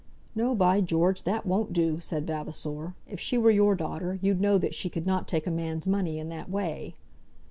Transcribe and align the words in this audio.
"No, 0.33 0.55
by 0.55 0.81
George! 0.81 1.21
that 1.25 1.45
won't 1.45 1.73
do," 1.73 1.99
said 1.99 2.25
Vavasor. 2.25 2.95
"If 3.07 3.19
she 3.19 3.37
were 3.37 3.51
your 3.51 3.75
daughter 3.75 4.17
you'd 4.19 4.41
know 4.41 4.57
that 4.57 4.73
she 4.73 4.89
could 4.89 5.05
not 5.05 5.27
take 5.27 5.45
a 5.45 5.51
man's 5.51 5.85
money 5.85 6.17
in 6.17 6.27
that 6.29 6.49
way." 6.49 6.95